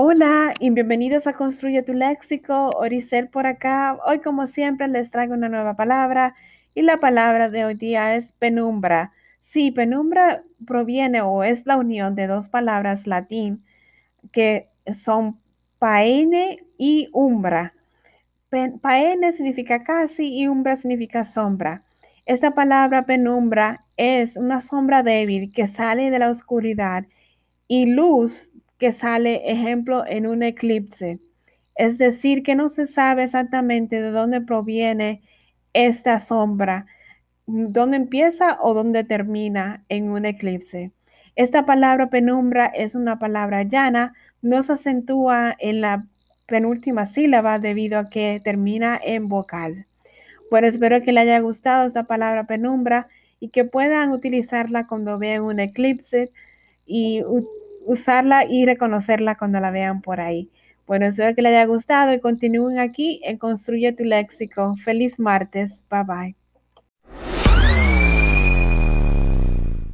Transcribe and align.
Hola 0.00 0.54
y 0.60 0.70
bienvenidos 0.70 1.26
a 1.26 1.32
Construye 1.32 1.82
tu 1.82 1.92
Léxico. 1.92 2.70
Oricel 2.76 3.28
por 3.28 3.48
acá. 3.48 3.98
Hoy, 4.06 4.20
como 4.20 4.46
siempre, 4.46 4.86
les 4.86 5.10
traigo 5.10 5.34
una 5.34 5.48
nueva 5.48 5.74
palabra 5.74 6.36
y 6.72 6.82
la 6.82 7.00
palabra 7.00 7.50
de 7.50 7.64
hoy 7.64 7.74
día 7.74 8.14
es 8.14 8.30
penumbra. 8.30 9.10
Sí, 9.40 9.72
penumbra 9.72 10.44
proviene 10.64 11.20
o 11.22 11.42
es 11.42 11.66
la 11.66 11.76
unión 11.76 12.14
de 12.14 12.28
dos 12.28 12.48
palabras 12.48 13.08
latín 13.08 13.64
que 14.30 14.68
son 14.94 15.40
paene 15.80 16.64
y 16.78 17.08
umbra. 17.12 17.74
Paene 18.80 19.32
significa 19.32 19.82
casi 19.82 20.32
y 20.32 20.46
umbra 20.46 20.76
significa 20.76 21.24
sombra. 21.24 21.82
Esta 22.24 22.54
palabra 22.54 23.04
penumbra 23.04 23.84
es 23.96 24.36
una 24.36 24.60
sombra 24.60 25.02
débil 25.02 25.50
que 25.50 25.66
sale 25.66 26.12
de 26.12 26.20
la 26.20 26.30
oscuridad 26.30 27.04
y 27.66 27.86
luz 27.86 28.52
que 28.78 28.92
sale, 28.92 29.50
ejemplo, 29.50 30.04
en 30.06 30.26
un 30.26 30.42
eclipse. 30.42 31.18
Es 31.74 31.98
decir, 31.98 32.42
que 32.42 32.54
no 32.54 32.68
se 32.68 32.86
sabe 32.86 33.24
exactamente 33.24 34.00
de 34.00 34.10
dónde 34.10 34.40
proviene 34.40 35.22
esta 35.72 36.18
sombra, 36.18 36.86
dónde 37.46 37.96
empieza 37.96 38.58
o 38.60 38.74
dónde 38.74 39.04
termina 39.04 39.84
en 39.88 40.10
un 40.10 40.24
eclipse. 40.24 40.92
Esta 41.36 41.66
palabra 41.66 42.10
penumbra 42.10 42.66
es 42.66 42.94
una 42.94 43.18
palabra 43.18 43.62
llana, 43.62 44.14
no 44.42 44.62
se 44.62 44.72
acentúa 44.72 45.54
en 45.58 45.80
la 45.80 46.04
penúltima 46.46 47.06
sílaba 47.06 47.58
debido 47.58 47.98
a 47.98 48.10
que 48.10 48.40
termina 48.42 48.98
en 49.02 49.28
vocal. 49.28 49.86
Bueno, 50.50 50.66
espero 50.66 51.02
que 51.02 51.12
les 51.12 51.22
haya 51.22 51.40
gustado 51.40 51.86
esta 51.86 52.04
palabra 52.04 52.46
penumbra 52.46 53.08
y 53.38 53.50
que 53.50 53.64
puedan 53.64 54.10
utilizarla 54.10 54.86
cuando 54.86 55.18
vean 55.18 55.42
un 55.42 55.60
eclipse 55.60 56.32
y 56.86 57.22
usarla 57.88 58.44
y 58.44 58.66
reconocerla 58.66 59.36
cuando 59.36 59.60
la 59.60 59.70
vean 59.70 60.02
por 60.02 60.20
ahí. 60.20 60.50
Bueno, 60.86 61.06
espero 61.06 61.34
que 61.34 61.42
les 61.42 61.50
haya 61.50 61.64
gustado 61.64 62.12
y 62.14 62.20
continúen 62.20 62.78
aquí 62.78 63.20
en 63.24 63.38
Construye 63.38 63.92
tu 63.92 64.04
Léxico. 64.04 64.76
Feliz 64.76 65.18
martes. 65.18 65.84
Bye 65.90 66.04
bye. 66.04 66.47